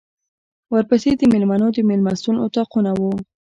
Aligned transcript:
ورپسې 0.73 1.11
د 1.17 1.21
مېلمنو 1.33 1.67
د 1.73 1.77
مېلمستون 1.89 2.35
اطاقونه 2.45 2.91
و. 2.99 3.01